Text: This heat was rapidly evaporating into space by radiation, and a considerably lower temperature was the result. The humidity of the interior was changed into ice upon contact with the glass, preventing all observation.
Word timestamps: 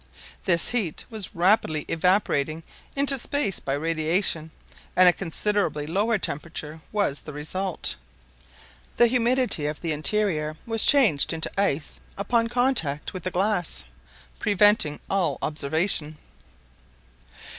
This 0.45 0.69
heat 0.69 1.05
was 1.11 1.35
rapidly 1.35 1.85
evaporating 1.87 2.63
into 2.95 3.19
space 3.19 3.59
by 3.59 3.73
radiation, 3.73 4.49
and 4.95 5.07
a 5.07 5.13
considerably 5.13 5.85
lower 5.85 6.17
temperature 6.17 6.81
was 6.91 7.21
the 7.21 7.33
result. 7.33 7.95
The 8.97 9.05
humidity 9.05 9.67
of 9.67 9.79
the 9.81 9.91
interior 9.91 10.57
was 10.65 10.87
changed 10.87 11.33
into 11.33 11.51
ice 11.55 11.99
upon 12.17 12.47
contact 12.47 13.13
with 13.13 13.21
the 13.21 13.29
glass, 13.29 13.85
preventing 14.39 14.99
all 15.07 15.37
observation. 15.39 16.17